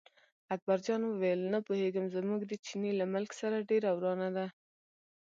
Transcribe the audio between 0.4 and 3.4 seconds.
اکبرجان وویل نه پوهېږم، زموږ د چیني له ملک